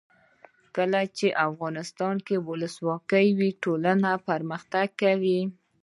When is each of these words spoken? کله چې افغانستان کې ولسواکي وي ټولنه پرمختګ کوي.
کله 0.75 1.01
چې 1.17 1.27
افغانستان 1.47 2.15
کې 2.27 2.35
ولسواکي 2.47 3.27
وي 3.37 3.49
ټولنه 3.63 4.09
پرمختګ 4.29 4.87
کوي. 5.01 5.41